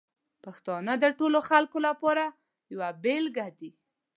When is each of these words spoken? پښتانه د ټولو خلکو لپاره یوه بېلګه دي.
پښتانه 0.43 0.93
د 1.03 1.05
ټولو 1.19 1.39
خلکو 1.49 1.77
لپاره 1.87 2.23
یوه 2.73 2.89
بېلګه 3.03 3.47
دي. 3.59 3.71